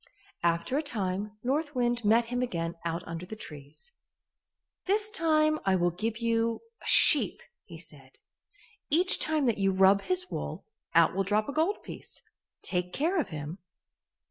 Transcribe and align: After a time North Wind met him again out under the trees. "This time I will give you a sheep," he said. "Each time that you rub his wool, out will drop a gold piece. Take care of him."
After 0.41 0.79
a 0.79 0.81
time 0.81 1.37
North 1.43 1.75
Wind 1.75 2.03
met 2.03 2.25
him 2.25 2.41
again 2.41 2.73
out 2.83 3.03
under 3.05 3.23
the 3.27 3.35
trees. 3.35 3.91
"This 4.87 5.11
time 5.11 5.59
I 5.63 5.75
will 5.75 5.91
give 5.91 6.17
you 6.17 6.61
a 6.81 6.87
sheep," 6.87 7.39
he 7.65 7.77
said. 7.77 8.17
"Each 8.89 9.19
time 9.19 9.45
that 9.45 9.59
you 9.59 9.71
rub 9.71 10.01
his 10.01 10.31
wool, 10.31 10.65
out 10.95 11.13
will 11.15 11.23
drop 11.23 11.47
a 11.47 11.53
gold 11.53 11.83
piece. 11.83 12.19
Take 12.63 12.93
care 12.93 13.19
of 13.19 13.29
him." 13.29 13.59